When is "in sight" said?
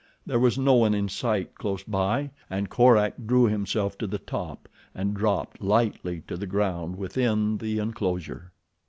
0.95-1.53